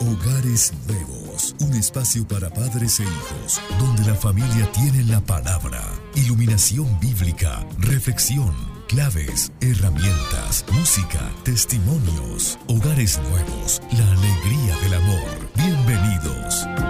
[0.00, 5.80] Hogares Nuevos, un espacio para padres e hijos, donde la familia tiene la palabra,
[6.16, 8.52] iluminación bíblica, reflexión,
[8.88, 15.48] claves, herramientas, música, testimonios, hogares nuevos, la alegría del amor.
[15.54, 16.89] Bienvenidos.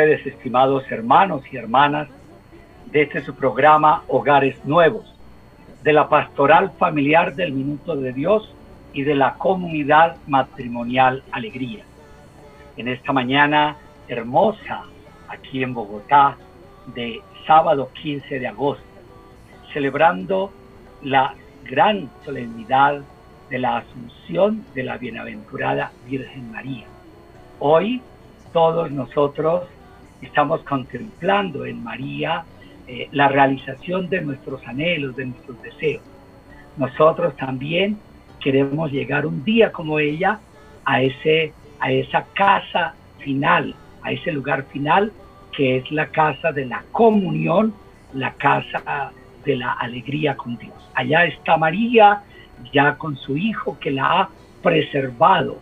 [0.00, 2.08] Ustedes, estimados hermanos y hermanas,
[2.90, 5.14] de este su programa Hogares Nuevos,
[5.82, 8.50] de la Pastoral Familiar del Minuto de Dios
[8.94, 11.84] y de la Comunidad Matrimonial Alegría.
[12.78, 13.76] En esta mañana
[14.08, 14.84] hermosa,
[15.28, 16.38] aquí en Bogotá,
[16.94, 18.82] de sábado 15 de agosto,
[19.74, 20.50] celebrando
[21.02, 23.02] la gran solemnidad
[23.50, 26.86] de la Asunción de la Bienaventurada Virgen María.
[27.58, 28.00] Hoy
[28.54, 29.64] todos nosotros
[30.22, 32.44] estamos contemplando en María
[32.86, 36.02] eh, la realización de nuestros anhelos, de nuestros deseos.
[36.76, 37.98] Nosotros también
[38.40, 40.40] queremos llegar un día como ella
[40.84, 45.12] a, ese, a esa casa final, a ese lugar final
[45.56, 47.74] que es la casa de la comunión,
[48.14, 49.12] la casa
[49.44, 50.74] de la alegría con Dios.
[50.94, 52.22] Allá está María,
[52.72, 54.28] ya con su hijo que la ha
[54.62, 55.58] preservado,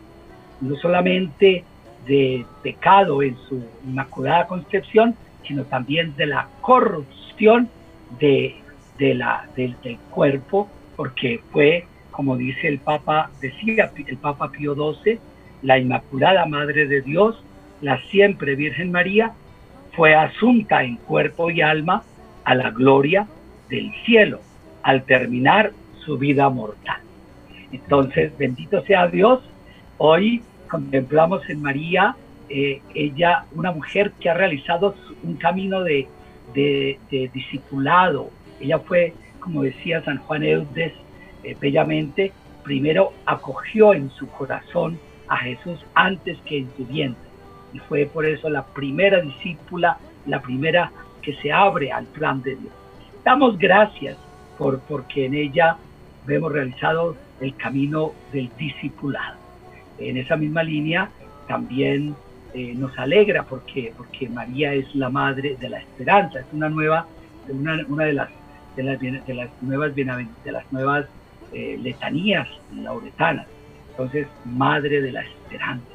[0.60, 1.64] no solamente
[2.08, 5.14] de pecado en su inmaculada concepción,
[5.46, 7.68] sino también de la corrupción
[8.18, 8.56] de,
[8.98, 9.22] del,
[9.54, 11.86] del cuerpo, porque fue
[12.18, 15.20] como dice el Papa, decía el Papa Pío XII,
[15.62, 17.40] la Inmaculada Madre de Dios,
[17.80, 19.34] la siempre Virgen María,
[19.92, 22.02] fue asunta en cuerpo y alma
[22.42, 23.28] a la gloria
[23.68, 24.40] del cielo
[24.82, 25.70] al terminar
[26.04, 27.00] su vida mortal.
[27.70, 29.40] Entonces, bendito sea Dios,
[29.98, 32.16] hoy contemplamos en María,
[32.48, 36.08] eh, ella, una mujer que ha realizado un camino de,
[36.54, 38.30] de, discipulado.
[38.60, 40.92] Ella fue, como decía San Juan Eudes,
[41.44, 42.32] eh, bellamente,
[42.64, 44.98] primero acogió en su corazón
[45.28, 47.28] a Jesús antes que en su vientre.
[47.74, 50.90] Y fue por eso la primera discípula, la primera
[51.20, 52.72] que se abre al plan de Dios.
[53.24, 54.16] Damos gracias
[54.56, 55.76] por porque en ella
[56.26, 59.47] vemos realizado el camino del discipulado.
[59.98, 61.10] En esa misma línea
[61.46, 62.14] también
[62.54, 67.06] eh, nos alegra porque, porque María es la madre de la esperanza, es una nueva,
[67.48, 68.28] una, una de las
[68.76, 71.06] de las, de las nuevas de las nuevas
[71.52, 73.46] eh, letanías lauretanas.
[73.90, 75.86] Entonces, madre de la esperanza.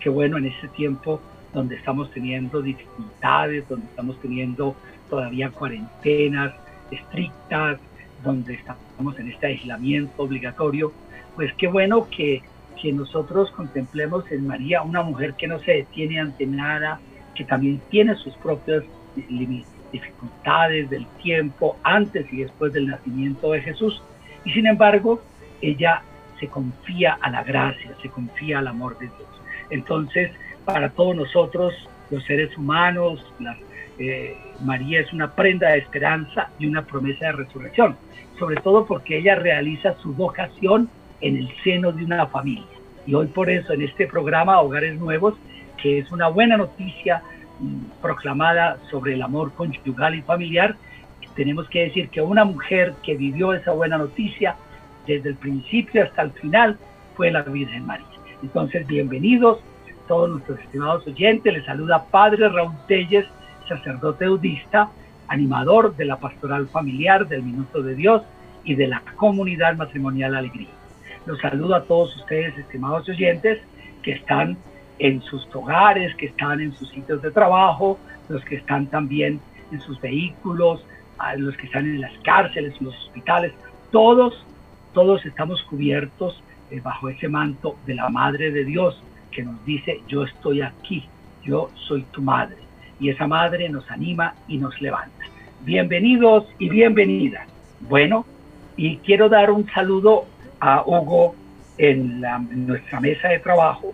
[0.00, 1.20] Qué bueno en este tiempo
[1.54, 4.74] donde estamos teniendo dificultades, donde estamos teniendo
[5.08, 6.54] todavía cuarentenas
[6.90, 7.78] estrictas,
[8.24, 10.92] donde estamos en este aislamiento obligatorio,
[11.36, 12.42] pues qué bueno que,
[12.80, 17.00] que nosotros contemplemos en María una mujer que no se detiene ante nada,
[17.34, 18.84] que también tiene sus propias
[19.92, 24.02] dificultades del tiempo antes y después del nacimiento de Jesús,
[24.44, 25.20] y sin embargo,
[25.60, 26.02] ella
[26.38, 29.42] se confía a la gracia, se confía al amor de Dios.
[29.70, 30.30] Entonces,
[30.64, 31.74] para todos nosotros,
[32.10, 33.24] los seres humanos,
[33.98, 37.96] eh, María es una prenda de esperanza y una promesa de resurrección,
[38.38, 40.88] sobre todo porque ella realiza su vocación
[41.20, 42.64] en el seno de una familia.
[43.06, 45.34] Y hoy por eso en este programa Hogares Nuevos,
[45.80, 47.22] que es una buena noticia
[47.60, 50.76] mm, proclamada sobre el amor conyugal y familiar,
[51.34, 54.56] tenemos que decir que una mujer que vivió esa buena noticia
[55.06, 56.76] desde el principio hasta el final
[57.16, 58.06] fue la Virgen María.
[58.42, 59.60] Entonces, bienvenidos
[60.08, 61.52] todos nuestros estimados oyentes.
[61.52, 63.26] Les saluda Padre Raúl Telles,
[63.68, 64.90] sacerdote budista,
[65.28, 68.22] animador de la pastoral familiar del Minuto de Dios
[68.64, 70.77] y de la comunidad matrimonial Alegría.
[71.28, 73.58] Los saludo a todos ustedes, estimados oyentes,
[74.02, 74.56] que están
[74.98, 77.98] en sus hogares, que están en sus sitios de trabajo,
[78.30, 79.38] los que están también
[79.70, 80.82] en sus vehículos,
[81.36, 83.52] los que están en las cárceles, en los hospitales,
[83.92, 84.42] todos,
[84.94, 88.98] todos estamos cubiertos eh, bajo ese manto de la Madre de Dios
[89.30, 91.04] que nos dice, yo estoy aquí,
[91.44, 92.56] yo soy tu madre.
[93.00, 95.26] Y esa madre nos anima y nos levanta.
[95.60, 97.46] Bienvenidos y bienvenidas.
[97.80, 98.24] Bueno,
[98.78, 100.24] y quiero dar un saludo
[100.60, 101.34] a Hugo
[101.76, 102.20] en,
[102.66, 103.92] nuestra mesa de trabajo,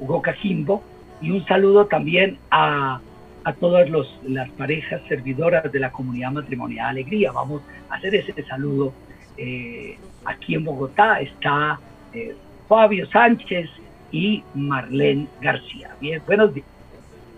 [0.00, 0.82] Hugo Cajimbo,
[1.20, 3.00] y un saludo también a
[3.46, 3.88] a todas
[4.24, 7.30] las parejas servidoras de la comunidad matrimonial Alegría.
[7.30, 8.92] Vamos a hacer ese saludo.
[9.36, 11.78] Eh, aquí en Bogotá está
[12.12, 12.34] eh,
[12.68, 13.70] Fabio Sánchez
[14.10, 15.94] y Marlene García.
[16.00, 16.66] Bien, buenos días.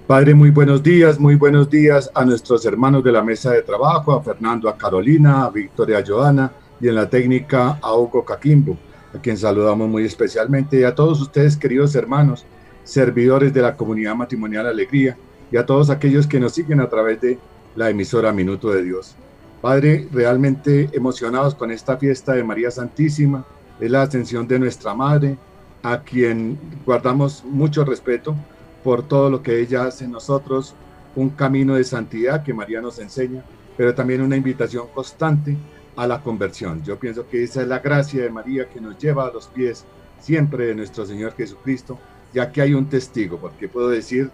[0.07, 4.15] Padre, muy buenos días, muy buenos días a nuestros hermanos de la mesa de trabajo,
[4.15, 6.51] a Fernando, a Carolina, a Victoria, a Joana
[6.81, 8.77] y en la técnica a Hugo Caquimbo,
[9.15, 12.45] a quien saludamos muy especialmente y a todos ustedes, queridos hermanos,
[12.85, 15.17] servidores de la comunidad matrimonial Alegría
[15.51, 17.39] y a todos aquellos que nos siguen a través de
[17.75, 19.17] la emisora Minuto de Dios.
[19.61, 23.45] Padre, realmente emocionados con esta fiesta de María Santísima,
[23.81, 25.37] es la ascensión de nuestra Madre,
[25.83, 28.35] a quien guardamos mucho respeto
[28.83, 30.75] por todo lo que ella hace en nosotros,
[31.17, 33.45] un camino de santidad que María nos enseña,
[33.77, 35.57] pero también una invitación constante
[35.99, 36.81] a la conversión.
[36.85, 39.85] Yo pienso que esa es la gracia de María que nos lleva a los pies
[40.21, 41.99] siempre de nuestro Señor Jesucristo,
[42.33, 44.31] ya que hay un testigo, porque puedo decir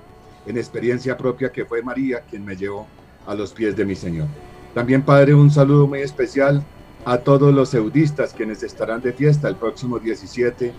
[0.46, 2.86] en experiencia propia que fue María quien me llevó
[3.26, 4.26] a los pies de mi Señor.
[4.74, 6.62] También, Padre, un saludo muy especial
[7.06, 10.70] a todos los eudistas quienes estarán de fiesta el próximo 17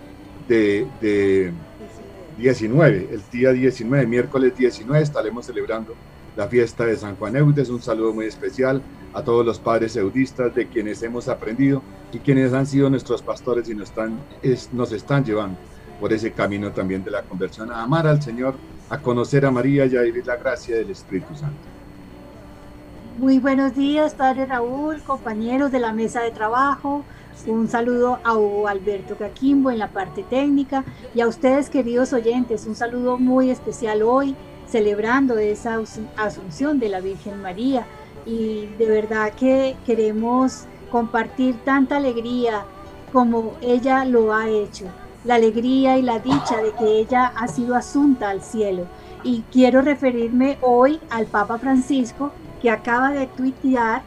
[0.46, 1.52] de, de
[2.38, 5.94] 19, el día 19, miércoles 19, estaremos celebrando
[6.36, 7.70] la fiesta de San Juan Eudes.
[7.70, 8.82] Un saludo muy especial
[9.16, 11.82] a todos los padres eudistas de quienes hemos aprendido
[12.12, 14.20] y quienes han sido nuestros pastores y nos están,
[14.72, 15.56] nos están llevando
[15.98, 18.56] por ese camino también de la conversión, a amar al Señor,
[18.90, 21.56] a conocer a María y a vivir la gracia del Espíritu Santo.
[23.16, 27.02] Muy buenos días, Padre Raúl, compañeros de la mesa de trabajo,
[27.46, 30.84] un saludo a Hugo Alberto Caquimbo en la parte técnica
[31.14, 34.36] y a ustedes queridos oyentes, un saludo muy especial hoy
[34.66, 35.80] celebrando esa
[36.18, 37.86] asunción de la Virgen María
[38.26, 42.64] y de verdad que queremos compartir tanta alegría
[43.12, 44.86] como ella lo ha hecho,
[45.24, 48.86] la alegría y la dicha de que ella ha sido asunta al cielo.
[49.22, 54.02] Y quiero referirme hoy al Papa Francisco que acaba de tuitear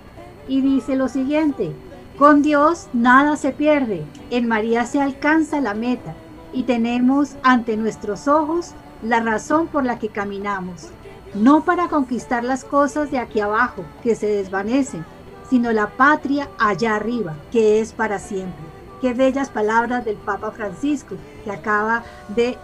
[0.47, 1.71] y dice lo siguiente,
[2.17, 6.15] con Dios nada se pierde, en María se alcanza la meta
[6.51, 10.89] y tenemos ante nuestros ojos la razón por la que caminamos,
[11.33, 15.05] no para conquistar las cosas de aquí abajo que se desvanecen,
[15.49, 18.65] sino la patria allá arriba, que es para siempre.
[19.01, 22.57] Qué bellas palabras del Papa Francisco, que acaba de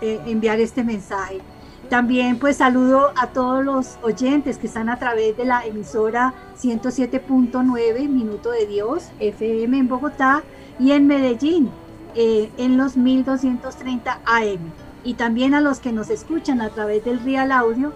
[0.00, 1.40] eh, enviar este mensaje.
[1.88, 8.08] También pues saludo a todos los oyentes que están a través de la emisora 107.9
[8.08, 10.42] Minuto de Dios, FM en Bogotá
[10.78, 11.70] y en Medellín,
[12.14, 14.72] eh, en los 1230 AM.
[15.04, 17.92] Y también a los que nos escuchan a través del Real Audio.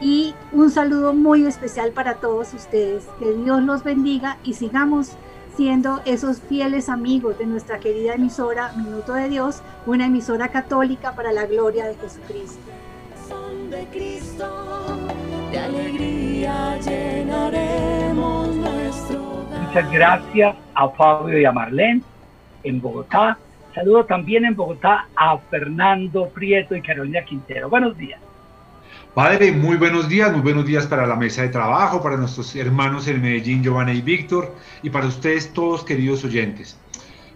[0.00, 3.06] Y un saludo muy especial para todos ustedes.
[3.18, 5.12] Que Dios los bendiga y sigamos
[5.56, 11.32] siendo esos fieles amigos de nuestra querida emisora Minuto de Dios, una emisora católica para
[11.32, 12.60] la gloria de Jesucristo
[13.70, 14.46] de Cristo,
[15.52, 22.02] de alegría llenaremos nuestro Muchas gracias a Fabio y a Marlene
[22.64, 23.38] en Bogotá.
[23.74, 27.68] Saludo también en Bogotá a Fernando Prieto y Carolina Quintero.
[27.68, 28.20] Buenos días.
[29.14, 33.08] Padre, muy buenos días, muy buenos días para la mesa de trabajo, para nuestros hermanos
[33.08, 36.78] en Medellín, Giovanna y Víctor, y para ustedes todos, queridos oyentes.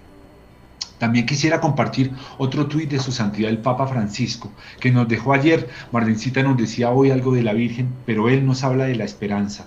[0.99, 4.51] También quisiera compartir otro tuit de su santidad el Papa Francisco,
[4.81, 5.69] que nos dejó ayer.
[5.93, 9.67] Marlencita nos decía hoy algo de la Virgen, pero él nos habla de la esperanza.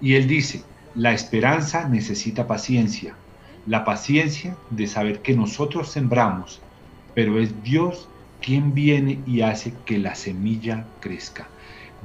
[0.00, 0.62] Y él dice,
[0.94, 3.14] la esperanza necesita paciencia,
[3.66, 6.60] la paciencia de saber que nosotros sembramos,
[7.14, 8.08] pero es Dios
[8.40, 11.48] quien viene y hace que la semilla crezca.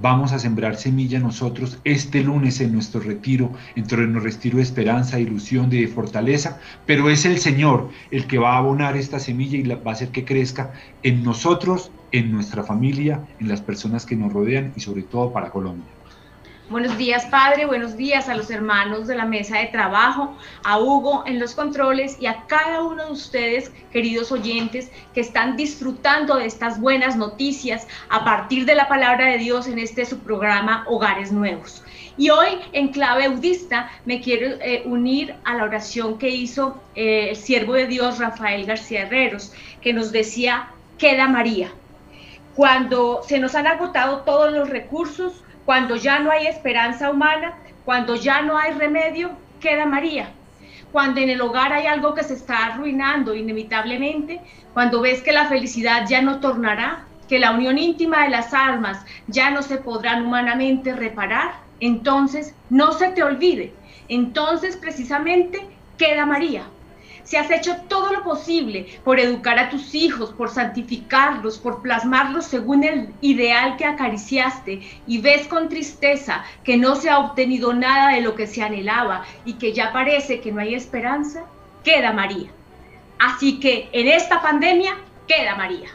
[0.02, 5.20] Vamos a sembrar semilla nosotros este lunes en nuestro retiro, en nuestro retiro de esperanza,
[5.20, 9.64] ilusión, de fortaleza, pero es el Señor el que va a abonar esta semilla y
[9.64, 10.74] va a hacer que crezca
[11.04, 15.52] en nosotros, en nuestra familia, en las personas que nos rodean y sobre todo para
[15.52, 15.86] Colombia.
[16.70, 17.66] Buenos días, Padre.
[17.66, 22.16] Buenos días a los hermanos de la mesa de trabajo, a Hugo en los controles
[22.22, 27.86] y a cada uno de ustedes, queridos oyentes, que están disfrutando de estas buenas noticias
[28.10, 31.84] a partir de la palabra de Dios en este su programa Hogares Nuevos.
[32.16, 37.32] Y hoy, en clave budista, me quiero eh, unir a la oración que hizo eh,
[37.32, 39.52] el siervo de Dios, Rafael García Herreros,
[39.82, 41.74] que nos decía, queda María.
[42.56, 47.54] Cuando se nos han agotado todos los recursos, cuando ya no hay esperanza humana,
[47.86, 50.30] cuando ya no hay remedio, queda María.
[50.92, 54.42] Cuando en el hogar hay algo que se está arruinando inevitablemente,
[54.74, 59.06] cuando ves que la felicidad ya no tornará, que la unión íntima de las almas
[59.28, 63.74] ya no se podrán humanamente reparar, entonces no se te olvide,
[64.08, 65.66] entonces precisamente
[65.98, 66.64] queda María.
[67.24, 72.46] Si has hecho todo lo posible por educar a tus hijos, por santificarlos, por plasmarlos
[72.46, 78.14] según el ideal que acariciaste y ves con tristeza que no se ha obtenido nada
[78.14, 81.46] de lo que se anhelaba y que ya parece que no hay esperanza,
[81.84, 82.50] queda María.
[83.20, 84.96] Así que en esta pandemia
[85.28, 85.88] queda María.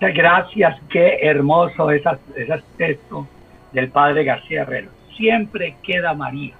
[0.00, 3.26] Muchas gracias, qué hermoso ese, ese texto
[3.72, 4.90] del padre García Herrero.
[5.16, 6.54] Siempre queda María.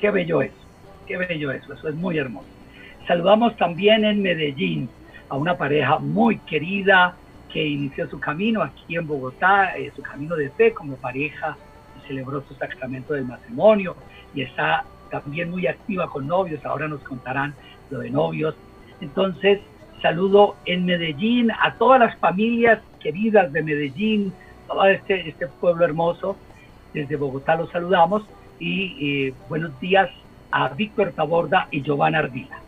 [0.00, 0.63] Qué bello es.
[1.06, 2.46] Qué bello eso, eso es muy hermoso.
[3.06, 4.88] Saludamos también en Medellín
[5.28, 7.16] a una pareja muy querida
[7.52, 11.56] que inició su camino aquí en Bogotá, eh, su camino de fe como pareja,
[11.98, 13.94] y celebró su sacramento del matrimonio
[14.34, 17.54] y está también muy activa con novios, ahora nos contarán
[17.90, 18.56] lo de novios.
[19.00, 19.60] Entonces,
[20.02, 24.32] saludo en Medellín a todas las familias queridas de Medellín,
[24.66, 26.36] todo este, este pueblo hermoso.
[26.92, 28.24] Desde Bogotá los saludamos
[28.58, 30.08] y eh, buenos días
[30.54, 32.60] a Víctor Taborda y Giovanna Ardila.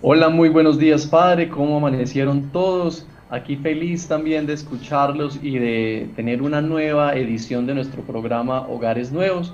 [0.00, 1.50] Hola, muy buenos días, padre.
[1.50, 3.06] ¿Cómo amanecieron todos?
[3.28, 9.12] Aquí feliz también de escucharlos y de tener una nueva edición de nuestro programa Hogares
[9.12, 9.52] Nuevos.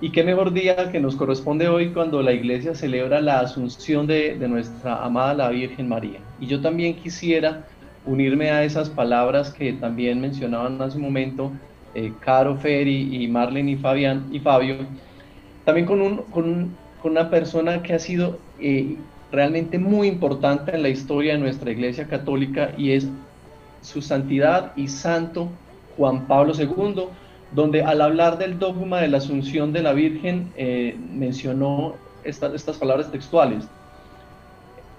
[0.00, 4.36] Y qué mejor día que nos corresponde hoy cuando la iglesia celebra la asunción de,
[4.48, 6.20] nuestra amada la Virgen María.
[6.38, 7.64] Y yo también quisiera
[8.04, 11.50] unirme a esas palabras que también mencionaban hace un momento
[11.94, 14.76] eh, Caro Ferri y Marlene y, Fabián, y Fabio,
[15.66, 18.96] también con, un, con, una persona que ha sido eh,
[19.30, 23.08] realmente muy importante en la historia de nuestra Iglesia Católica y es
[23.82, 25.48] su santidad y santo
[25.96, 27.06] Juan Pablo II,
[27.52, 31.94] donde al hablar del dogma de la Asunción de la Virgen eh, mencionó
[32.24, 33.68] estas palabras textuales.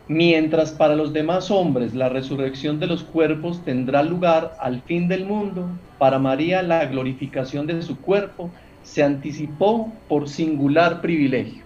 [0.09, 5.25] Mientras para los demás hombres la resurrección de los cuerpos tendrá lugar al fin del
[5.25, 8.49] mundo, para María la glorificación de su cuerpo
[8.87, 11.61] se anticipó por singular privilegio.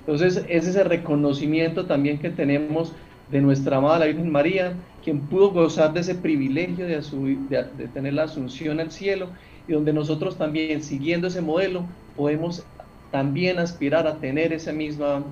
[0.00, 2.92] Entonces, es ese reconocimiento también que tenemos
[3.30, 7.00] de nuestra amada la Virgen María, quien pudo gozar de ese privilegio de,
[7.48, 9.30] de, tener la asunción al cielo
[9.66, 12.64] y donde nosotros también, siguiendo ese modelo, podemos
[13.10, 15.24] también aspirar a tener esa misma,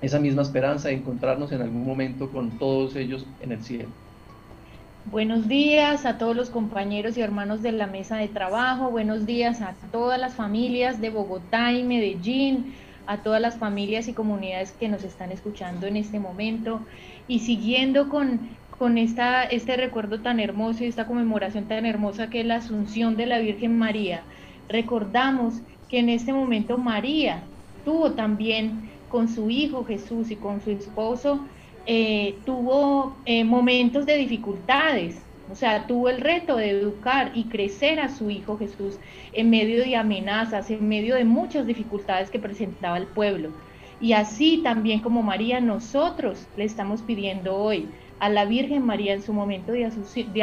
[0.00, 3.90] esa misma esperanza de encontrarnos en algún momento con todos ellos en el cielo.
[5.04, 9.62] Buenos días a todos los compañeros y hermanos de la mesa de trabajo, buenos días
[9.62, 12.74] a todas las familias de Bogotá y Medellín,
[13.06, 16.80] a todas las familias y comunidades que nos están escuchando en este momento
[17.26, 22.40] y siguiendo con, con esta, este recuerdo tan hermoso y esta conmemoración tan hermosa que
[22.40, 24.24] es la Asunción de la Virgen María.
[24.68, 25.54] Recordamos
[25.88, 27.44] que en este momento María
[27.82, 31.46] tuvo también con su hijo Jesús y con su esposo
[31.90, 37.98] eh, tuvo eh, momentos de dificultades, o sea, tuvo el reto de educar y crecer
[37.98, 38.98] a su hijo Jesús
[39.32, 43.52] en medio de amenazas, en medio de muchas dificultades que presentaba el pueblo.
[44.02, 49.22] Y así también como María, nosotros le estamos pidiendo hoy a la Virgen María en
[49.22, 49.86] su momento de,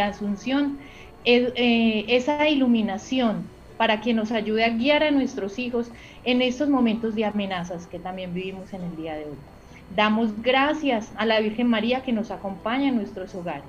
[0.01, 0.79] asunción
[1.25, 5.91] eh, esa iluminación para que nos ayude a guiar a nuestros hijos
[6.23, 9.54] en estos momentos de amenazas que también vivimos en el día de hoy.
[9.93, 13.63] Damos gracias a la Virgen María que nos acompaña en nuestros hogares.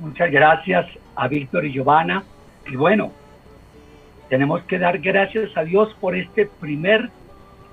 [0.00, 2.24] Muchas gracias a Víctor y Giovanna.
[2.66, 3.12] Y bueno,
[4.28, 7.10] tenemos que dar gracias a Dios por este primer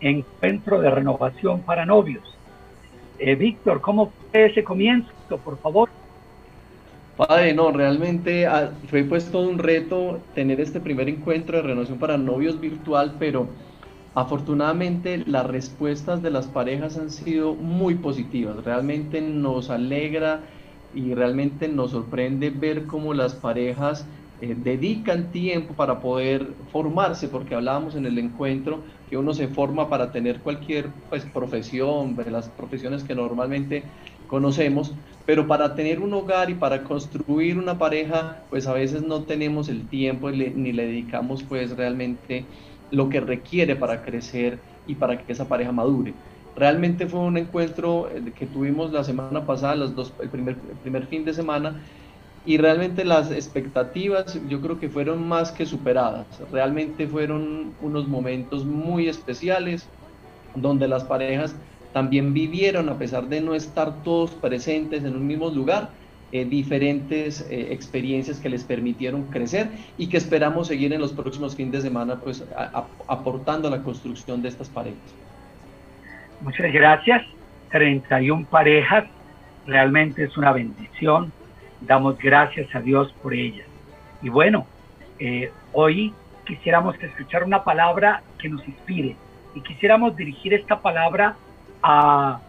[0.01, 2.23] encuentro de renovación para novios.
[3.19, 5.09] Eh, Víctor, ¿cómo fue ese comienzo,
[5.43, 5.89] por favor?
[7.15, 11.97] Padre, no, realmente ah, fue pues todo un reto tener este primer encuentro de renovación
[11.97, 13.47] para novios virtual, pero
[14.17, 18.63] Afortunadamente las respuestas de las parejas han sido muy positivas.
[18.63, 20.41] Realmente nos alegra
[20.91, 24.09] y realmente nos sorprende ver cómo las parejas
[24.39, 29.87] eh, dedican tiempo para poder formarse, porque hablábamos en el encuentro que uno se forma
[29.87, 33.83] para tener cualquier pues, profesión, las profesiones que normalmente
[34.25, 34.95] conocemos,
[35.25, 39.69] pero para tener un hogar y para construir una pareja, pues a veces no tenemos
[39.69, 42.49] el tiempo ni le dedicamos pues realmente
[42.91, 46.13] lo que requiere para crecer y para que esa pareja madure.
[46.55, 50.77] Realmente fue un encuentro eh, que tuvimos la semana pasada, los dos, el, primer, el
[50.79, 51.85] primer fin de semana,
[52.43, 56.39] y realmente las expectativas yo creo que fueron más que superadas.
[56.51, 59.91] Realmente fueron unos momentos muy especiales
[60.55, 61.55] donde las parejas
[61.91, 65.97] también vivieron, a pesar de no estar todos presentes en un mismo lugar,
[66.31, 71.55] eh, diferentes eh, experiencias que les permitieron crecer y que esperamos seguir en los próximos
[71.55, 72.43] fines de semana, pues
[73.07, 75.15] aportando a la construcción de estas parejas.
[76.41, 77.23] Muchas gracias.
[77.71, 79.05] 31 parejas,
[79.65, 81.31] realmente es una bendición.
[81.81, 83.67] Damos gracias a Dios por ellas.
[84.21, 84.65] Y bueno,
[85.19, 86.13] eh, hoy
[86.45, 89.15] quisiéramos escuchar una palabra que nos inspire
[89.53, 91.35] y quisiéramos dirigir esta palabra
[91.83, 92.39] a,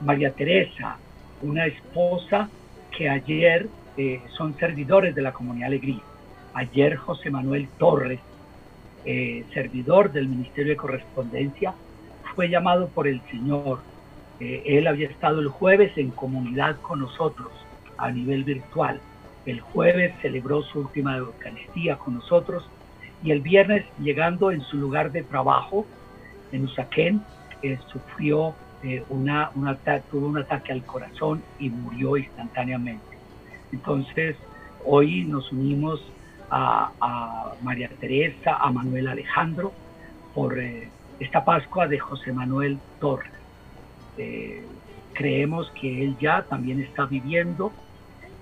[0.00, 0.96] María Teresa,
[1.42, 2.48] una esposa
[2.96, 6.00] que ayer eh, son servidores de la Comunidad Alegría.
[6.54, 8.20] Ayer José Manuel Torres,
[9.04, 11.74] eh, servidor del Ministerio de Correspondencia,
[12.34, 13.80] fue llamado por el Señor.
[14.40, 17.50] Eh, él había estado el jueves en comunidad con nosotros
[17.98, 19.00] a nivel virtual.
[19.44, 22.68] El jueves celebró su última Eucaristía con nosotros
[23.22, 25.86] y el viernes, llegando en su lugar de trabajo
[26.52, 27.22] en Usaquén,
[27.92, 33.16] sufrió eh, una, un ataque, tuvo un ataque al corazón y murió instantáneamente.
[33.72, 34.36] Entonces,
[34.84, 36.00] hoy nos unimos
[36.50, 39.72] a, María Teresa, a Manuel Alejandro,
[40.34, 40.88] por eh,
[41.20, 43.32] esta Pascua de José Manuel Torres.
[44.18, 44.64] Eh,
[45.14, 47.72] creemos que él ya también está viviendo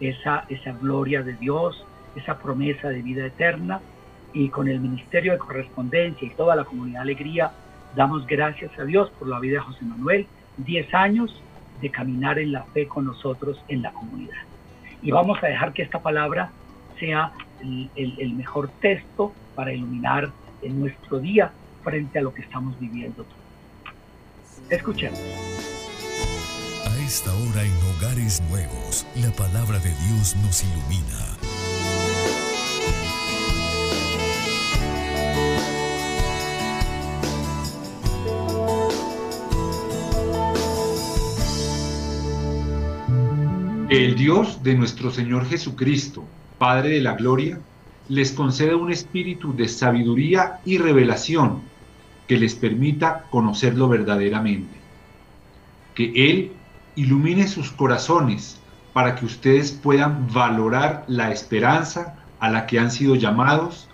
[0.00, 1.84] esa, esa gloria de Dios,
[2.16, 3.80] esa promesa de vida eterna,
[4.32, 7.50] y con el Ministerio de Correspondencia y toda la comunidad Alegría,
[7.96, 10.26] Damos gracias a Dios por la vida de José Manuel,
[10.58, 11.42] 10 años
[11.80, 14.42] de caminar en la fe con nosotros en la comunidad.
[15.02, 16.50] Y vamos a dejar que esta palabra
[16.98, 17.32] sea
[17.96, 20.30] el, mejor texto para iluminar
[20.62, 23.24] en nuestro día frente a lo que estamos viviendo.
[24.68, 25.18] Escuchemos.
[26.86, 31.59] A esta hora en Hogares Nuevos, la palabra de Dios nos ilumina.
[43.90, 46.24] El Dios de nuestro Señor Jesucristo,
[46.58, 47.58] Padre de la Gloria,
[48.08, 51.62] les conceda un espíritu de sabiduría y revelación
[52.28, 54.76] que les permita conocerlo verdaderamente.
[55.96, 56.52] Que Él
[56.94, 58.60] ilumine sus corazones
[58.92, 63.88] para que ustedes puedan valorar la esperanza a la que han sido llamados,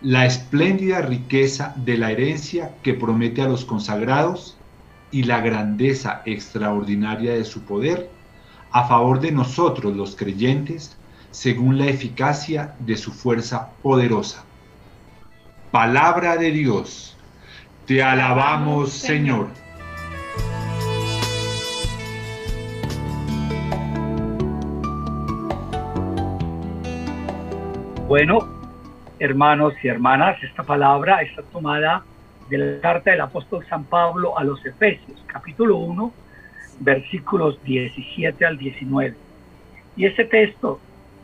[0.00, 4.56] la espléndida riqueza de la herencia que promete a los consagrados
[5.10, 8.11] y la grandeza extraordinaria de su poder
[8.72, 10.96] a favor de nosotros los creyentes,
[11.30, 14.44] según la eficacia de su fuerza poderosa.
[15.70, 17.16] Palabra de Dios,
[17.86, 19.48] te alabamos Señor.
[28.08, 28.46] Bueno,
[29.18, 32.04] hermanos y hermanas, esta palabra está tomada
[32.50, 36.12] de la carta del apóstol San Pablo a los Efesios, capítulo 1,
[36.82, 39.14] versículos 17 al 19.
[39.96, 40.80] Y ese texto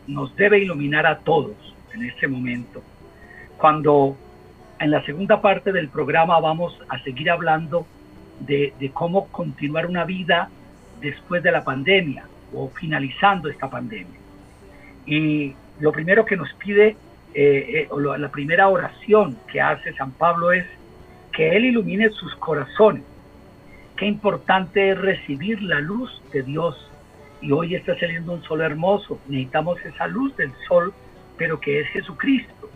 [0.07, 1.57] nos debe iluminar a todos
[1.93, 2.83] en este momento.
[3.57, 4.17] Cuando
[4.79, 7.87] en la segunda parte del programa vamos a seguir hablando
[8.41, 10.49] de, cómo continuar una vida
[11.01, 14.19] después de la pandemia o finalizando esta pandemia.
[15.07, 16.97] Y lo primero que nos pide,
[17.35, 20.65] eh, eh, la primera oración que hace San Pablo es
[21.33, 23.03] que Él ilumine sus corazones
[23.99, 26.91] qué importante es recibir la luz de Dios.
[27.43, 29.21] Y hoy está saliendo un sol hermoso.
[29.29, 30.95] Necesitamos esa luz del sol,
[31.37, 32.71] pero que es Jesucristo,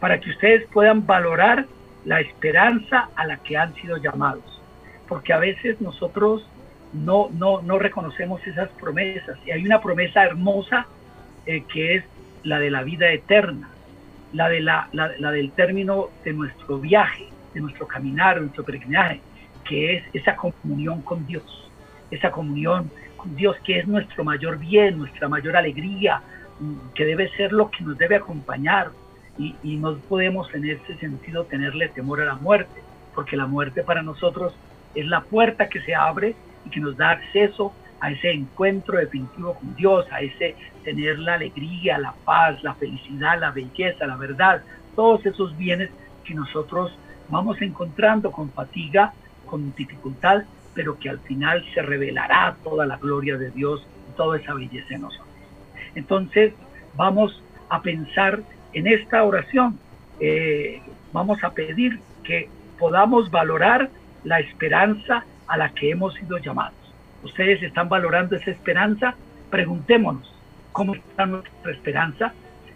[0.00, 1.66] para que ustedes puedan valorar
[2.04, 4.60] la esperanza a la que han sido llamados.
[5.06, 6.46] Porque a veces nosotros
[6.92, 9.38] no, no, no reconocemos esas promesas.
[9.46, 10.86] Y hay una promesa hermosa
[11.46, 12.04] eh, que es
[12.42, 13.68] la de la vida eterna,
[14.32, 19.20] la, de la, la del término de nuestro viaje, de nuestro caminar, de nuestro peregrinaje
[19.68, 21.44] que es esa comunión con Dios,
[22.10, 26.22] esa comunión con Dios que es nuestro mayor bien, nuestra mayor alegría,
[26.58, 28.90] mm, que debe ser lo que nos debe acompañar.
[29.38, 32.82] Y, no podemos en ese sentido tenerle temor a la muerte,
[33.14, 34.52] porque la muerte para nosotros
[34.96, 39.54] es la puerta que se abre y que nos da acceso a ese encuentro definitivo
[39.54, 44.62] con Dios, a ese tener la alegría, la paz, la felicidad, la belleza, la verdad,
[44.96, 45.90] todos esos bienes
[46.24, 46.90] que nosotros
[47.28, 49.12] vamos encontrando con fatiga
[49.48, 54.38] con dificultad, pero que al final se revelará toda la gloria de Dios y toda
[54.38, 55.26] esa belleza en nosotros.
[55.96, 56.52] Entonces,
[56.94, 58.40] vamos a pensar
[58.72, 59.78] en esta oración.
[60.20, 60.80] Eh,
[61.12, 63.90] vamos a pedir que podamos valorar
[64.24, 66.74] la esperanza a la que hemos sido llamados.
[67.22, 69.14] ¿Ustedes están valorando esa esperanza?
[69.50, 70.32] Preguntémonos,
[70.72, 72.32] ¿cómo está nuestra esperanza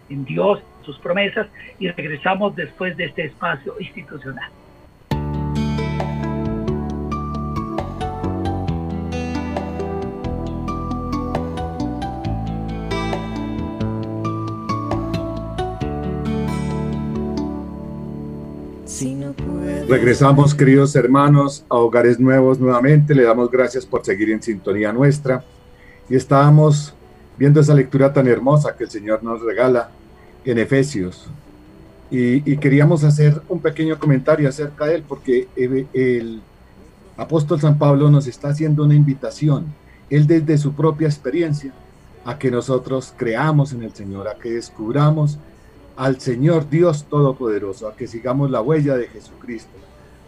[0.09, 1.47] en Dios, sus promesas?
[1.79, 4.49] Y regresamos después de este espacio institucional.
[19.87, 23.13] Regresamos, queridos hermanos, a Hogares Nuevos nuevamente.
[23.13, 25.43] Le damos gracias por seguir en sintonía nuestra.
[26.09, 26.93] Y estábamos
[27.37, 29.91] viendo esa lectura tan hermosa que el Señor nos regala
[30.45, 31.29] en Efesios.
[32.09, 36.41] Y, queríamos hacer un pequeño comentario acerca de él, porque el
[37.17, 39.65] apóstol San Pablo nos está haciendo una invitación,
[40.09, 41.73] él desde su propia experiencia,
[42.23, 45.39] a que nosotros creamos en el Señor, a que descubramos
[45.95, 49.77] al Señor Dios Todopoderoso, a que sigamos la huella de Jesucristo,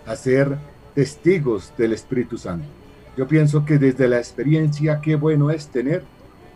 [0.06, 0.58] a ser
[0.93, 2.67] testigos del Espíritu Santo.
[3.17, 6.04] Yo pienso que desde la experiencia, qué bueno es tener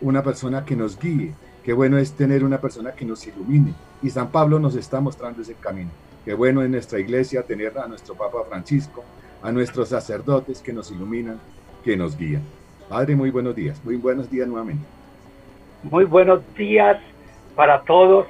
[0.00, 3.74] una persona que nos guíe, qué bueno es tener una persona que nos ilumine.
[4.02, 5.90] Y San Pablo nos está mostrando ese camino.
[6.24, 9.02] Qué bueno en nuestra iglesia tener a nuestro Papa Francisco,
[9.42, 11.40] a nuestros sacerdotes que nos iluminan,
[11.82, 12.42] que nos guían.
[12.88, 13.80] Padre, muy buenos días.
[13.84, 14.84] Muy buenos días nuevamente.
[15.82, 16.98] Muy buenos días
[17.56, 18.26] para todos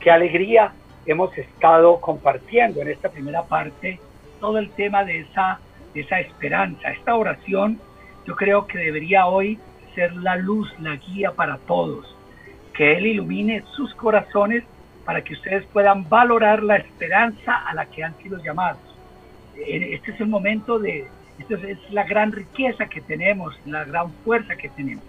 [0.00, 0.72] qué alegría
[1.06, 4.00] hemos estado compartiendo en esta primera parte
[4.40, 5.60] todo el tema de esa,
[5.94, 6.90] esa esperanza.
[6.90, 7.78] Esta oración
[8.26, 9.58] yo creo que debería hoy
[9.94, 12.14] ser la luz, la guía para todos.
[12.74, 14.64] Que Él ilumine sus corazones
[15.04, 18.80] para que ustedes puedan valorar la esperanza a la que han sido llamados.
[19.56, 24.56] Este es el momento de, esta es la gran riqueza que tenemos, la gran fuerza
[24.56, 25.04] que tenemos.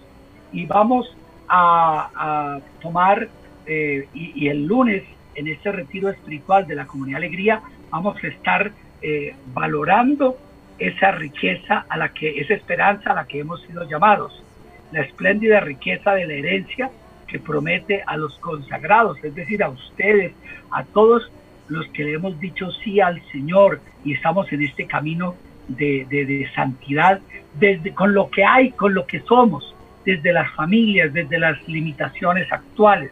[0.52, 1.14] Y vamos
[1.48, 3.28] a, a tomar
[3.68, 5.02] eh, y, el lunes
[5.34, 10.38] en este retiro espiritual de la Comunidad Alegría vamos a estar eh, valorando
[10.78, 14.42] esa riqueza a la que, esa esperanza a la que hemos sido llamados,
[14.90, 16.90] la espléndida riqueza de la herencia
[17.26, 20.32] que promete a los consagrados, es decir, a ustedes,
[20.70, 21.30] a todos
[21.68, 25.34] los que le hemos dicho sí al Señor y estamos en este camino
[25.68, 27.20] de, de santidad,
[27.60, 29.74] desde con lo que hay, con lo que somos,
[30.06, 33.10] desde las familias, desde las limitaciones actuales,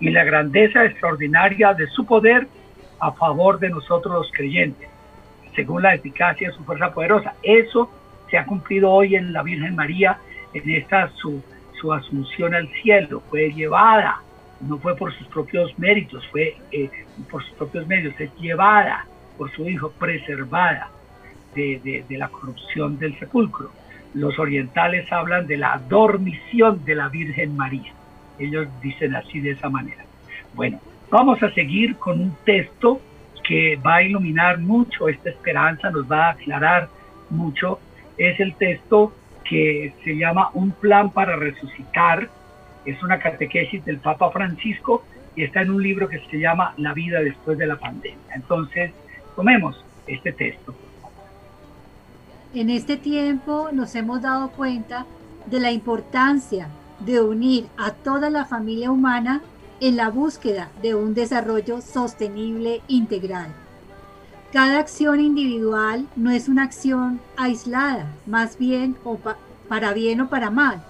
[0.00, 2.46] y la grandeza extraordinaria de su poder
[3.00, 4.88] a favor de nosotros los creyentes,
[5.54, 7.34] según la eficacia de su fuerza poderosa.
[7.42, 7.90] Eso
[8.30, 10.18] se ha cumplido hoy en la Virgen María,
[10.54, 11.42] en esta su,
[11.80, 13.22] su asunción al cielo.
[13.30, 14.22] Fue llevada,
[14.60, 16.90] no fue por sus propios méritos, fue eh,
[17.30, 19.06] por sus propios medios, es llevada
[19.36, 20.88] por su Hijo, preservada
[21.54, 23.70] de, de la corrupción del sepulcro.
[24.14, 27.92] Los orientales hablan de la dormición de la Virgen María.
[28.38, 30.04] Ellos dicen así de esa manera.
[30.54, 33.00] Bueno, vamos a seguir con un texto
[33.46, 36.88] que va a iluminar mucho esta esperanza, nos va a aclarar
[37.30, 37.80] mucho.
[38.16, 39.12] Es el texto
[39.44, 42.28] que se llama Un plan para resucitar.
[42.84, 46.92] Es una catequesis del Papa Francisco y está en un libro que se llama La
[46.92, 48.18] vida después de la pandemia.
[48.34, 48.92] Entonces,
[49.34, 50.74] tomemos este texto.
[52.54, 55.06] En este tiempo nos hemos dado cuenta
[55.46, 56.68] de la importancia
[57.00, 59.42] de unir a toda la familia humana
[59.80, 63.54] en la búsqueda de un desarrollo sostenible integral.
[64.52, 68.96] Cada acción individual no es una acción aislada, más bien
[69.68, 70.82] para bien o para mal.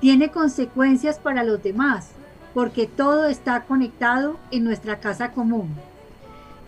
[0.00, 2.10] Tiene consecuencias para los demás,
[2.54, 5.70] porque todo está conectado en nuestra casa común.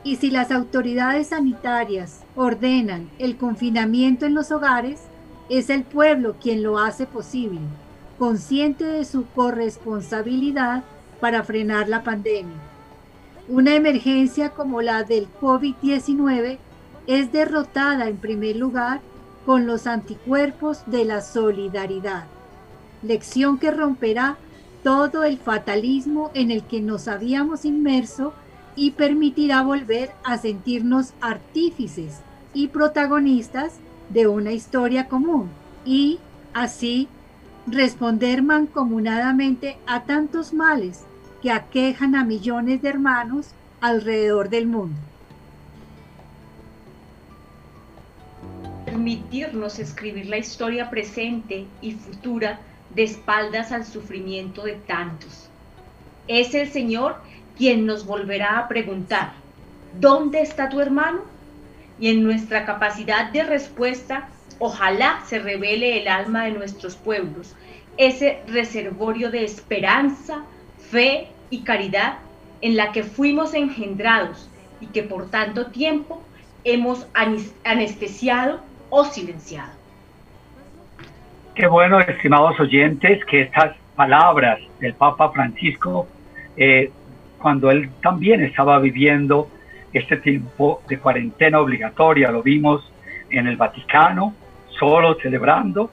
[0.02, 5.02] Y si las autoridades sanitarias ordenan el confinamiento en los hogares,
[5.50, 7.60] es el pueblo quien lo hace posible
[8.20, 10.84] consciente de su corresponsabilidad
[11.22, 12.60] para frenar la pandemia.
[13.48, 16.58] Una emergencia como la del COVID-19
[17.06, 19.00] es derrotada en primer lugar
[19.46, 22.26] con los anticuerpos de la solidaridad,
[23.02, 24.36] lección que romperá
[24.84, 28.34] todo el fatalismo en el que nos habíamos inmerso
[28.76, 32.20] y permitirá volver a sentirnos artífices
[32.52, 33.78] y protagonistas
[34.10, 35.48] de una historia común
[35.86, 36.18] y
[36.52, 37.08] así
[37.66, 41.04] responder mancomunadamente a tantos males
[41.42, 44.98] que aquejan a millones de hermanos alrededor del mundo.
[48.84, 52.60] Permitirnos escribir la historia presente y futura
[52.94, 55.48] de espaldas al sufrimiento de tantos.
[56.28, 57.16] Es el Señor
[57.56, 59.32] quien nos volverá a preguntar,
[59.98, 61.20] ¿dónde está tu hermano?
[61.98, 64.28] Y en nuestra capacidad de respuesta
[64.60, 67.56] Ojalá se revele el alma de nuestros pueblos,
[67.96, 70.44] ese reservorio de esperanza,
[70.90, 72.18] fe y caridad
[72.60, 76.22] en la que fuimos engendrados y que por tanto tiempo
[76.64, 77.06] hemos
[77.64, 79.72] anestesiado o silenciado.
[81.54, 86.06] Qué bueno, estimados oyentes, que estas palabras del Papa Francisco,
[86.56, 86.90] eh,
[87.38, 89.48] cuando él también estaba viviendo
[89.92, 92.92] este tiempo de cuarentena obligatoria, lo vimos
[93.30, 94.34] en el Vaticano,
[94.80, 95.90] solo celebrando,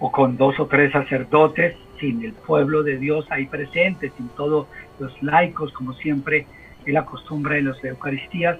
[0.00, 4.66] o con dos o tres sacerdotes, sin el pueblo de Dios ahí presente, sin todos
[4.98, 6.46] los laicos, como siempre
[6.86, 8.58] él acostumbra en las Eucaristías,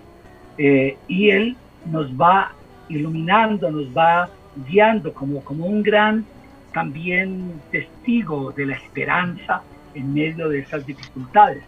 [0.59, 1.57] eh, y él
[1.91, 2.53] nos va
[2.89, 4.29] iluminando, nos va
[4.69, 6.25] guiando como, como un gran
[6.73, 9.63] también testigo de la esperanza
[9.95, 11.63] en medio de esas dificultades.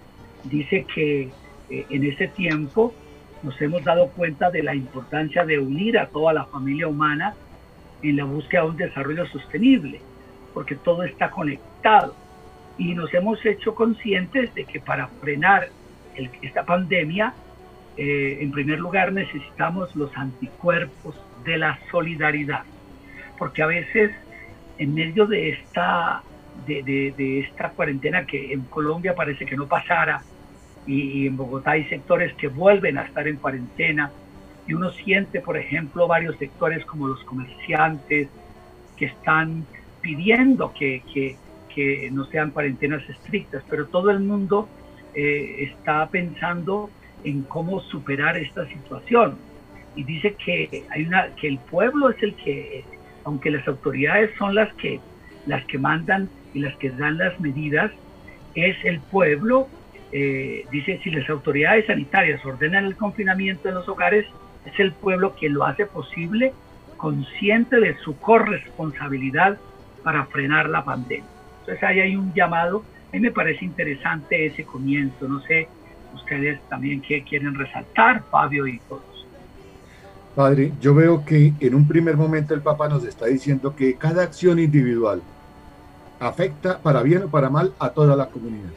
[0.44, 1.30] Dice que
[1.70, 2.92] eh, en ese tiempo
[3.42, 7.34] nos hemos dado cuenta de la importancia de unir a toda la familia humana
[8.02, 10.00] en la búsqueda de un desarrollo sostenible,
[10.54, 12.14] porque todo está conectado.
[12.78, 15.68] Y nos hemos hecho conscientes de que para frenar
[16.42, 17.34] esta pandemia,
[17.96, 22.62] eh, en primer lugar necesitamos los anticuerpos de la solidaridad,
[23.38, 24.12] porque a veces
[24.78, 26.22] en medio de esta,
[26.66, 30.22] de, esta cuarentena que en Colombia parece que no pasara,
[30.86, 34.10] y, en Bogotá hay sectores que vuelven a estar en cuarentena,
[34.66, 38.28] y uno siente, por ejemplo, varios sectores como los comerciantes
[38.96, 39.64] que están
[40.00, 41.36] pidiendo que, que,
[42.10, 44.66] no sean cuarentenas estrictas, pero todo el mundo
[45.14, 46.88] eh, está pensando
[47.22, 49.36] en cómo superar esta situación.
[49.94, 52.82] Y dice que, hay una, que el pueblo es el que
[53.26, 55.00] aunque las autoridades son las que,
[55.46, 57.90] las que mandan y las que dan las medidas,
[58.54, 59.68] es el pueblo,
[60.12, 64.24] eh, dice, si las autoridades sanitarias ordenan el confinamiento en los hogares,
[64.66, 66.52] es el pueblo quien lo hace posible,
[66.96, 69.58] consciente de su corresponsabilidad
[70.02, 71.24] para frenar la pandemia.
[71.60, 75.68] Entonces ahí hay un llamado, a mí me parece interesante ese comienzo, no sé
[76.16, 79.02] ustedes también qué quieren resaltar, Fabio y todos.
[80.34, 84.22] Padre, yo veo que en un primer momento el Papa nos está diciendo que cada
[84.22, 85.22] acción individual
[86.20, 88.70] afecta para bien o para mal a toda la comunidad.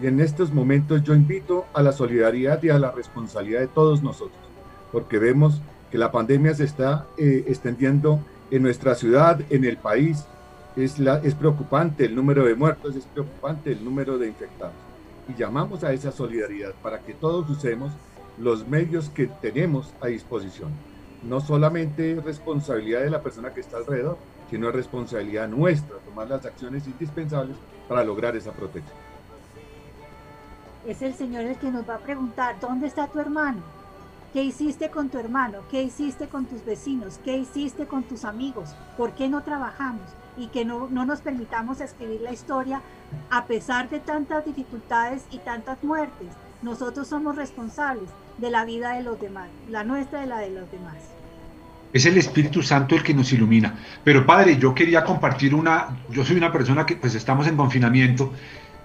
[0.00, 4.02] Y en estos momentos yo invito a la solidaridad y a la responsabilidad de todos
[4.02, 4.45] nosotros,
[4.92, 8.20] porque vemos que la pandemia se está eh, extendiendo
[8.50, 10.24] en nuestra ciudad, en el país.
[10.76, 14.74] Es, la, es preocupante el número de muertos, es preocupante el número de infectados.
[15.28, 17.92] Y llamamos a esa solidaridad para que todos usemos
[18.38, 20.70] los medios que tenemos a disposición
[21.22, 24.18] no solamente es responsabilidad de la persona que está alrededor,
[24.50, 27.56] sino es responsabilidad nuestra tomar las acciones indispensables
[27.88, 28.96] para lograr esa protección.
[30.86, 33.60] Es el Señor el que nos va a preguntar, ¿dónde está tu hermano?
[34.32, 35.60] ¿Qué hiciste con tu hermano?
[35.70, 37.20] ¿Qué hiciste con tus vecinos?
[37.24, 38.74] ¿Qué hiciste con tus amigos?
[38.96, 40.02] ¿Por qué no trabajamos?
[40.36, 42.82] Y que no, no nos permitamos escribir la historia
[43.30, 46.28] a pesar de tantas dificultades y tantas muertes.
[46.62, 50.70] Nosotros somos responsables de la vida de los demás, la nuestra y la de los
[50.70, 50.96] demás.
[51.92, 53.78] Es el Espíritu Santo el que nos ilumina.
[54.04, 58.32] Pero Padre, yo quería compartir una, yo soy una persona que pues estamos en confinamiento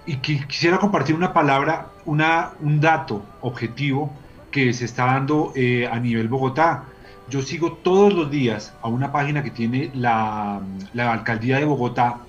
[0.06, 4.21] y quisiera compartir una palabra, una, un dato objetivo
[4.52, 6.84] que se está dando eh, a nivel Bogotá.
[7.28, 10.60] Yo sigo todos los días a una página que tiene la,
[10.92, 12.20] la alcaldía de Bogotá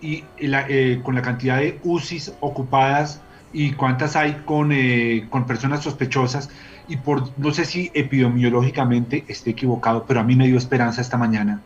[0.00, 5.82] y eh, con la cantidad de UCIs ocupadas y cuántas hay con, eh, con personas
[5.82, 6.50] sospechosas
[6.88, 11.16] y por no sé si epidemiológicamente esté equivocado, pero a mí me dio esperanza esta
[11.16, 11.60] mañana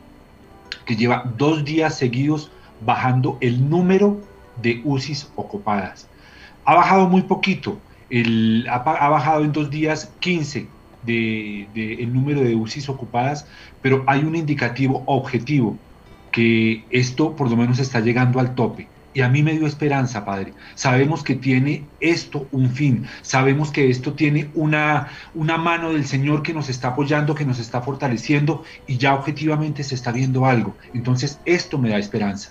[0.84, 2.50] que lleva dos días seguidos
[2.84, 4.20] bajando el número
[4.62, 6.08] de UCIs ocupadas.
[6.64, 7.78] Ha bajado muy poquito,
[8.10, 10.68] el, ha, bajado en dos días 15
[11.04, 13.46] de, el número de UCIs ocupadas,
[13.82, 15.76] pero hay un indicativo objetivo
[16.32, 20.26] que esto por lo menos está llegando al tope y a mí me dio esperanza,
[20.26, 20.52] Padre.
[20.74, 26.42] Sabemos que tiene esto un fin, sabemos que esto tiene una, una mano del Señor
[26.42, 30.76] que nos está apoyando, que nos está fortaleciendo y ya objetivamente se está viendo algo.
[30.92, 32.50] Entonces esto me da esperanza.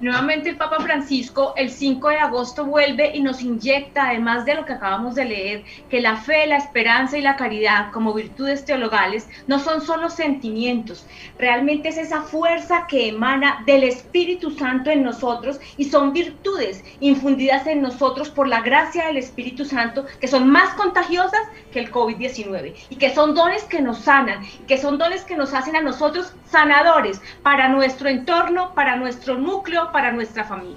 [0.00, 4.64] Nuevamente el Papa Francisco el 5 de agosto vuelve y nos inyecta, además de lo
[4.64, 9.28] que acabamos de leer, que la fe, la esperanza y la caridad como virtudes teologales
[9.46, 11.06] no son solo sentimientos,
[11.38, 17.66] realmente es esa fuerza que emana del Espíritu Santo en nosotros y son virtudes infundidas
[17.66, 22.74] en nosotros por la gracia del Espíritu Santo que son más contagiosas que el COVID-19
[22.88, 26.32] y que son dones que nos sanan, que son dones que nos hacen a nosotros
[26.46, 30.76] sanadores para nuestro entorno, para nuestro núcleo, para nuestra familia.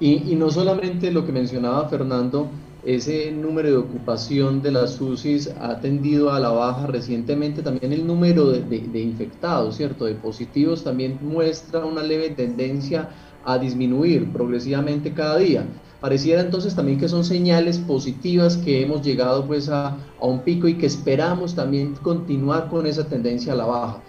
[0.00, 2.48] Y, no solamente lo que mencionaba Fernando,
[2.84, 8.06] ese número de ocupación de las UCIs ha tendido a la baja recientemente, también el
[8.06, 10.04] número de, de, infectados, ¿cierto?
[10.04, 13.08] De positivos también muestra una leve tendencia
[13.44, 15.64] a disminuir progresivamente cada día.
[16.00, 20.68] Pareciera entonces también que son señales positivas que hemos llegado pues a, a un pico
[20.68, 24.02] y que esperamos también continuar con esa tendencia a la baja.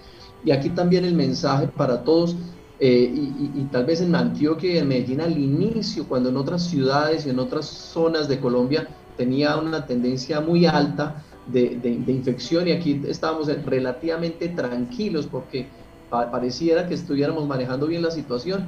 [0.43, 2.35] Y aquí también el mensaje para todos
[2.79, 7.25] eh, y, tal vez en Antioquia y en Medellín al inicio, cuando en otras ciudades
[7.25, 12.73] y en otras zonas de Colombia tenía una tendencia muy alta de, de, infección y
[12.73, 15.67] aquí estábamos relativamente tranquilos porque
[16.09, 18.67] pareciera que estuviéramos manejando bien la situación.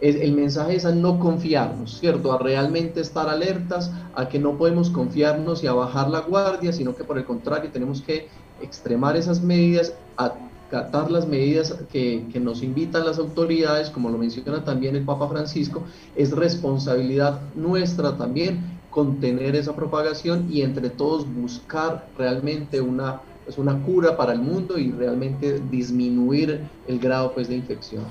[0.00, 2.32] el mensaje es a no confiarnos, ¿cierto?
[2.32, 6.94] A realmente estar alertas, a que no podemos confiarnos y a bajar la guardia, sino
[6.96, 8.28] que por el contrario tenemos que
[8.60, 10.34] extremar esas medidas, a
[10.66, 15.28] acatar las medidas que, que, nos invitan las autoridades, como lo menciona también el Papa
[15.28, 23.58] Francisco, es responsabilidad nuestra también contener esa propagación y entre todos buscar realmente una, pues
[23.58, 28.04] una cura para el mundo y realmente disminuir el grado pues, de infección.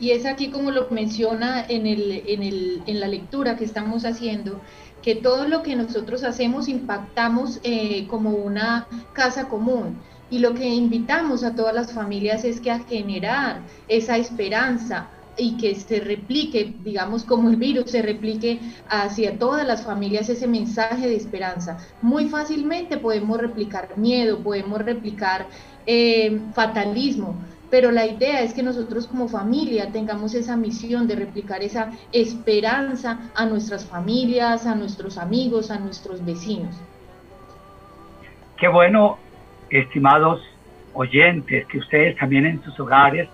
[0.00, 4.06] Y es aquí como lo menciona en, el, en, el, en la lectura que estamos
[4.06, 4.58] haciendo,
[5.02, 9.98] que todo lo que nosotros hacemos impactamos eh, como una casa común
[10.30, 15.56] y lo que invitamos a todas las familias es que a generar esa esperanza y
[15.56, 21.08] que se replique, digamos, como el virus se replique hacia todas las familias ese mensaje
[21.08, 21.78] de esperanza.
[22.02, 25.46] Muy fácilmente podemos replicar miedo, podemos replicar
[25.86, 27.36] eh, fatalismo,
[27.70, 33.30] pero la idea es que nosotros como familia tengamos esa misión de replicar esa esperanza
[33.34, 36.74] a nuestras familias, a nuestros amigos, a nuestros vecinos.
[38.58, 39.29] Qué bueno
[39.70, 40.42] estimados
[40.92, 43.28] oyentes, que ustedes también en sus hogares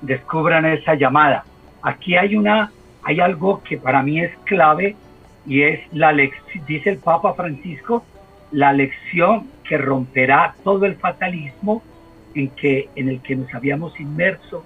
[0.00, 1.44] descubran esa llamada.
[1.82, 2.70] Aquí hay una,
[3.02, 4.96] hay algo que para mí es clave
[5.46, 8.04] y es la lección, dice el Papa Francisco,
[8.52, 11.82] la lección que romperá todo el fatalismo
[12.34, 14.64] en que en el que nos habíamos inmerso,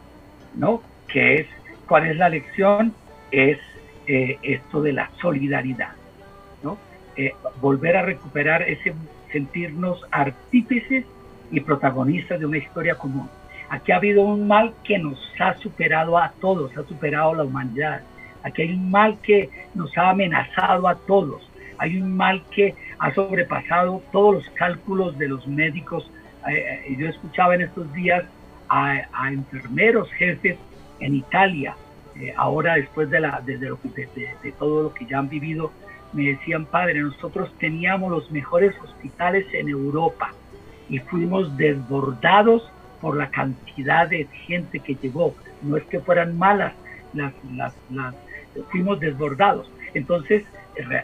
[0.55, 0.83] ¿no?
[1.09, 1.47] Que es
[1.89, 2.95] cuál es la lección
[3.31, 3.59] es
[4.07, 5.93] eh, esto de la solidaridad,
[6.63, 6.79] ¿no?
[7.17, 8.95] Eh, volver a recuperar ese
[9.33, 11.05] sentirnos artífices
[11.51, 13.29] y protagonistas de una historia común.
[13.69, 17.45] Aquí ha habido un mal que nos ha superado a todos, ha superado a la
[17.45, 18.03] humanidad.
[18.43, 21.43] Aquí hay un mal que nos ha amenazado a todos.
[21.79, 26.11] Hay un mal que ha sobrepasado todos los cálculos de los médicos.
[26.49, 28.25] Eh, eh, yo escuchaba en estos días
[28.69, 30.57] a, enfermeros jefes
[31.01, 31.77] en Italia,
[32.21, 35.73] eh, ahora después de, la, de, de todo lo que ya han vivido,
[36.17, 40.33] me decían, padre, nosotros teníamos los mejores hospitales en Europa
[40.89, 42.63] y fuimos desbordados
[43.03, 45.35] por la cantidad de gente que llegó.
[45.63, 46.73] No es que fueran malas,
[47.13, 48.15] las, las, las,
[48.71, 49.71] fuimos desbordados.
[49.93, 50.45] Entonces,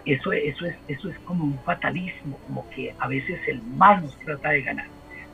[0.06, 4.18] eso, eso, es, eso es como un fatalismo, como que a veces el mal nos
[4.20, 4.86] trata de ganar.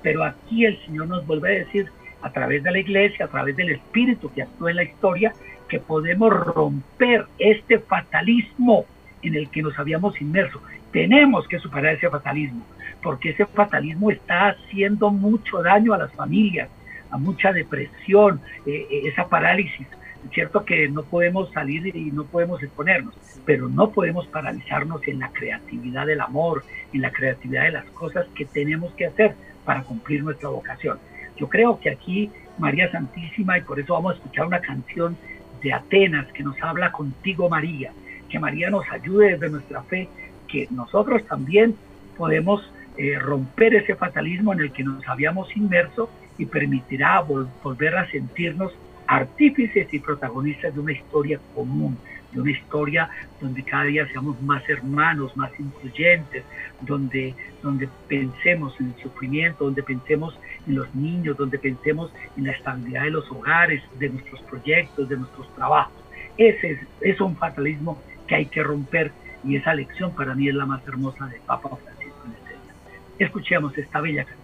[0.03, 1.91] Pero aquí el Señor nos vuelve a decir,
[2.23, 5.33] a través de la iglesia, a través del Espíritu que actúa en la historia,
[5.69, 8.87] que podemos romper este fatalismo
[9.23, 10.61] en el que nos habíamos inmerso.
[10.93, 12.65] Tenemos que superar ese fatalismo,
[13.03, 16.69] porque ese fatalismo está haciendo mucho daño a las familias,
[17.11, 19.87] a mucha depresión, eh, eh, esa parálisis.
[20.25, 25.21] Es cierto que no podemos salir y no podemos exponernos, pero no podemos paralizarnos en
[25.21, 29.83] la creatividad del amor, en la creatividad de las cosas que tenemos que hacer para
[29.83, 30.99] cumplir nuestra vocación.
[31.37, 35.17] Yo creo que aquí María Santísima, y por eso vamos a escuchar una canción
[35.63, 37.93] de Atenas que nos habla contigo María,
[38.29, 40.09] que María nos ayude desde nuestra fe,
[40.47, 41.77] que nosotros también
[42.17, 42.63] podemos
[42.97, 48.73] eh, romper ese fatalismo en el que nos habíamos inmerso y permitirá volver a sentirnos
[49.07, 51.97] artífices y protagonistas de una historia común,
[52.33, 53.09] de una historia
[53.41, 56.45] donde cada día seamos más hermanos, más incluyentes,
[56.83, 62.53] donde, donde pensemos en el sufrimiento, donde pensemos en los niños, donde pensemos en la
[62.53, 65.95] estabilidad de los hogares, de nuestros proyectos, de nuestros trabajos.
[66.37, 69.11] Ese es, es un fatalismo que hay que romper
[69.45, 73.25] y esa lección para mí es la más hermosa de Papa Francisco en este.
[73.25, 74.38] Escuchemos esta bella canción.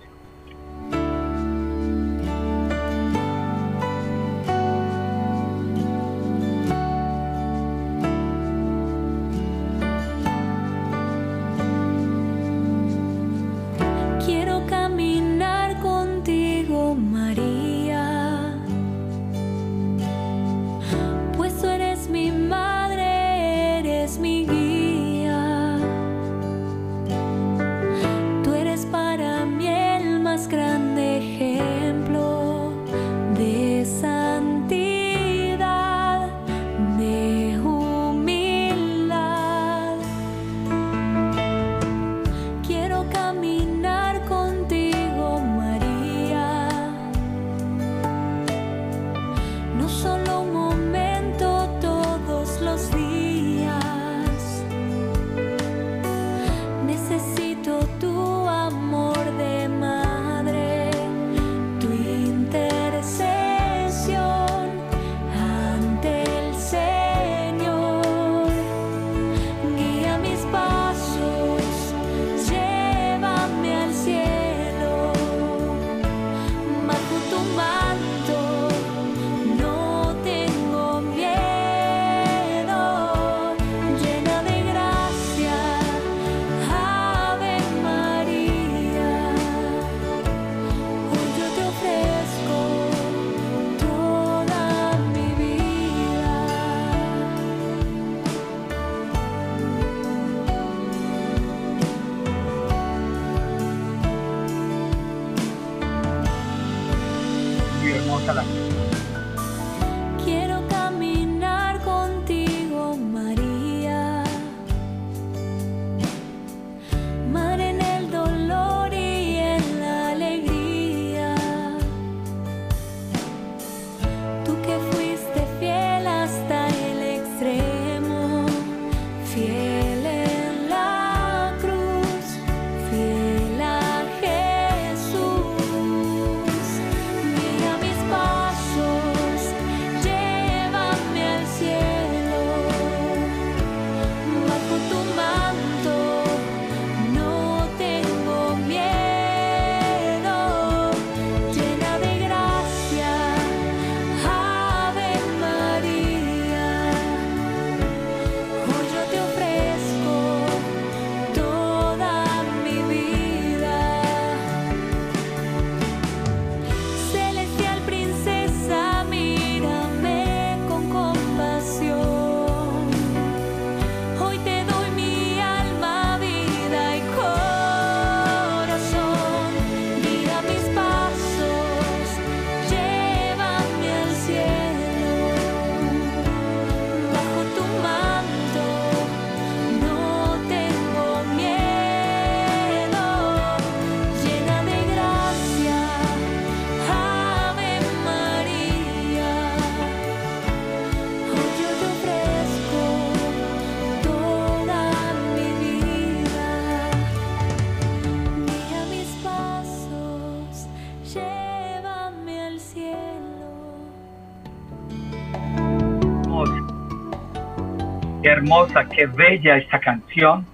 [218.44, 220.46] Hermosa, qué bella esta canción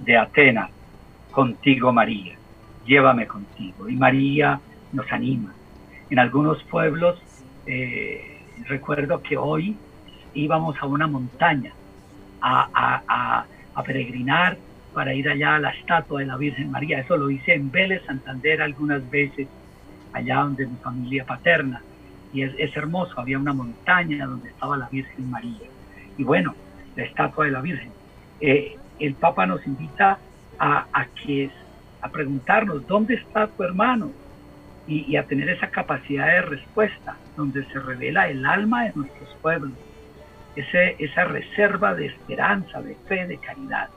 [0.00, 0.70] de Atenas.
[1.30, 2.36] Contigo, María.
[2.84, 3.88] Llévame contigo.
[3.88, 4.60] Y María
[4.92, 5.54] nos anima.
[6.10, 7.18] En algunos pueblos,
[7.64, 8.20] eh,
[8.68, 9.74] recuerdo que hoy
[10.34, 11.72] íbamos a una montaña
[12.42, 14.58] a, a- a- a peregrinar
[14.92, 17.00] para ir allá a la estatua de la Virgen María.
[17.00, 19.48] Eso lo hice en Vélez, Santander, algunas veces,
[20.12, 21.82] allá donde mi familia paterna
[22.30, 25.66] y es, es hermoso, había una montaña donde estaba la Virgen María.
[26.18, 26.54] Y bueno,
[26.98, 27.92] la estatua de la Virgen.
[28.40, 30.18] Eh, el Papa nos invita
[30.58, 31.48] a, a, que,
[32.02, 34.10] a preguntarnos, ¿dónde está tu hermano?
[34.88, 39.28] Y, y a tener esa capacidad de respuesta, donde se revela el alma de nuestros
[39.40, 39.72] pueblos,
[40.56, 43.88] ese, esa reserva de esperanza, de fe, de caridad,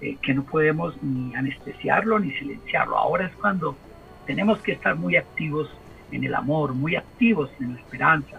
[0.00, 2.96] eh, que no podemos ni anestesiarlo ni silenciarlo.
[2.96, 3.76] Ahora es cuando
[4.24, 5.68] tenemos que estar muy activos
[6.10, 8.38] en el amor, muy activos en la esperanza.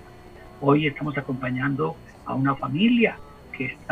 [0.60, 1.96] Hoy estamos acompañando
[2.26, 3.16] a una familia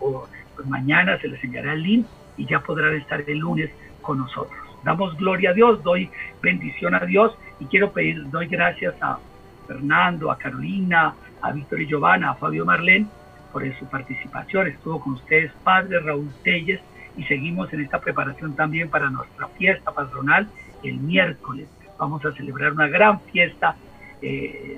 [0.00, 3.70] o, pues mañana se les enviará el link y ya podrán estar el lunes
[4.02, 4.58] con nosotros.
[4.84, 6.10] Damos gloria a Dios, doy
[6.42, 9.18] bendición a Dios y quiero pedir, doy gracias a
[9.66, 13.08] Fernando, a Carolina, a Víctor y Giovanna, a Fabio Marlén
[13.52, 14.66] por su participación.
[14.66, 16.80] Estuvo con ustedes Padre Raúl Telles
[17.16, 20.48] y seguimos en esta preparación también para nuestra fiesta patronal
[20.82, 21.68] el miércoles.
[22.02, 23.76] Vamos a celebrar una gran fiesta
[24.20, 24.76] eh,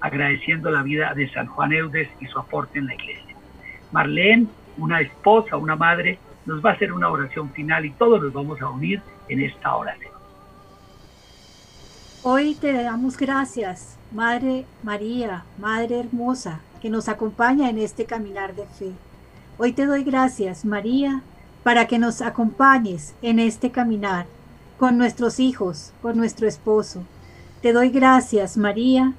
[0.00, 3.36] agradeciendo la vida de San Juan Eudes y su aporte en la iglesia.
[3.92, 4.46] Marlene,
[4.78, 8.58] una esposa, una madre nos va a hacer una oración final y todos nos vamos
[8.62, 10.14] a unir en esta oración.
[12.22, 18.64] Hoy te damos gracias, Madre María, Madre hermosa, que nos acompaña en este caminar de
[18.64, 18.92] fe.
[19.58, 21.20] Hoy te doy gracias, María,
[21.64, 24.24] para que nos acompañes en este caminar
[24.80, 27.02] con nuestros hijos, con nuestro esposo.
[27.60, 29.12] Te doy gracias, María,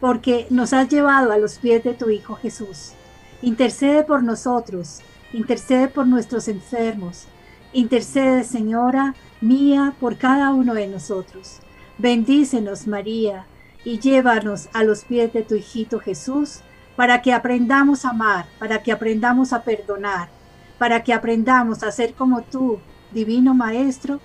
[0.00, 2.94] porque nos has llevado a los pies de tu Hijo Jesús.
[3.40, 4.98] Intercede por nosotros,
[5.32, 7.28] intercede por nuestros enfermos,
[7.72, 11.60] intercede, Señora mía, por cada uno de nosotros.
[11.98, 13.46] Bendícenos, María,
[13.84, 16.62] y llévanos a los pies de tu Hijito Jesús,
[16.96, 20.28] para que aprendamos a amar, para que aprendamos a perdonar,
[20.76, 22.80] para que aprendamos a ser como tú,
[23.12, 24.20] Divino Maestro,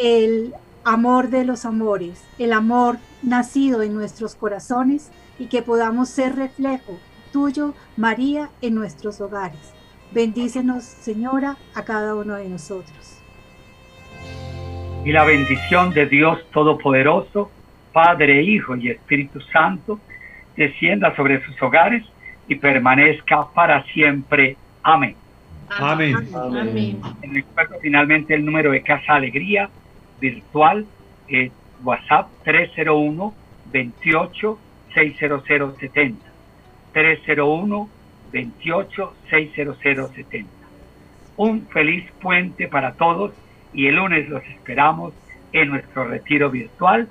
[0.00, 6.36] el amor de los amores, el amor nacido en nuestros corazones y que podamos ser
[6.36, 6.98] reflejo
[7.32, 9.72] tuyo, María, en nuestros hogares.
[10.12, 13.20] Bendícenos, Señora, a cada uno de nosotros
[15.04, 17.50] y la bendición de Dios Todopoderoso,
[17.92, 19.98] Padre, Hijo y Espíritu Santo,
[20.56, 22.04] descienda sobre sus hogares
[22.48, 24.56] y permanezca para siempre.
[24.82, 25.16] Amén.
[25.70, 26.16] Amén.
[26.34, 27.00] Amén.
[27.22, 29.70] Recuerdo finalmente el número de Casa Alegría
[30.20, 30.86] virtual,
[31.82, 33.34] WhatsApp 301
[33.72, 34.58] 28
[34.94, 36.26] 60070.
[36.92, 37.88] 301
[38.32, 40.50] 28 60070.
[41.36, 43.32] Un feliz puente para todos
[43.72, 45.14] y el lunes los esperamos
[45.52, 47.08] en nuestro retiro virtual.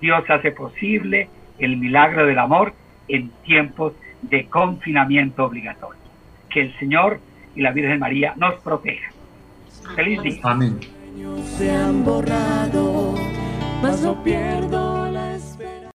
[0.00, 2.74] Dios hace posible el milagro del amor
[3.08, 6.00] en tiempos de confinamiento obligatorio.
[6.48, 7.20] Que el Señor
[7.54, 9.12] y la Virgen María nos protejan.
[9.96, 10.40] Feliz día.
[10.44, 10.78] Amén.
[11.58, 13.14] Se han borrado,
[13.82, 14.99] mas no pierdo